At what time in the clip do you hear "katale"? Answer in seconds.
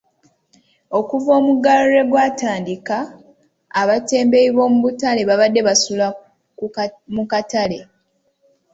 4.85-5.21, 7.31-7.79